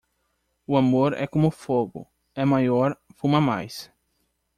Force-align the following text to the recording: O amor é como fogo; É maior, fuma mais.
O 0.65 0.77
amor 0.77 1.13
é 1.13 1.27
como 1.27 1.51
fogo; 1.51 2.09
É 2.33 2.43
maior, 2.43 2.99
fuma 3.17 3.39
mais. 3.39 3.91